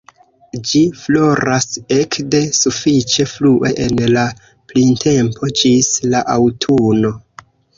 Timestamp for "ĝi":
0.69-0.79